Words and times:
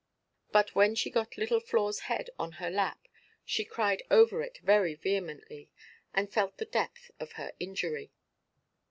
But 0.51 0.73
when 0.73 0.95
she 0.95 1.11
got 1.11 1.37
little 1.37 1.61
Floreʼs 1.61 1.99
head 1.99 2.31
on 2.39 2.53
her 2.53 2.71
lap, 2.71 3.07
she 3.45 3.63
cried 3.63 4.01
over 4.09 4.41
it 4.41 4.57
very 4.63 4.95
vehemently, 4.95 5.69
and 6.11 6.33
felt 6.33 6.57
the 6.57 6.65
depth 6.65 7.11
of 7.19 7.33
her 7.33 7.53
injury. 7.59 8.11